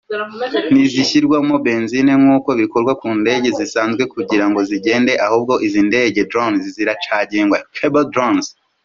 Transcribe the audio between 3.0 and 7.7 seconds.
ku ndege zisanzwe kugira ngo zigende ahubwo izi ndege (Drones) ziracagingwa